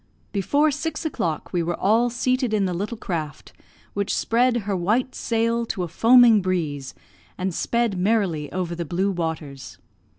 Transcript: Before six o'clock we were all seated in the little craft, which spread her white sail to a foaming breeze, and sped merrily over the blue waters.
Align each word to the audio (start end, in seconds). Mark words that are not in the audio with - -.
Before 0.31 0.71
six 0.71 1.05
o'clock 1.05 1.53
we 1.53 1.61
were 1.61 1.79
all 1.79 2.09
seated 2.09 2.55
in 2.55 2.65
the 2.65 2.73
little 2.73 2.97
craft, 2.97 3.53
which 3.93 4.17
spread 4.17 4.61
her 4.65 4.75
white 4.75 5.13
sail 5.13 5.63
to 5.67 5.83
a 5.83 5.87
foaming 5.87 6.41
breeze, 6.41 6.95
and 7.37 7.53
sped 7.53 7.99
merrily 7.99 8.51
over 8.51 8.73
the 8.73 8.83
blue 8.83 9.11
waters. 9.11 9.77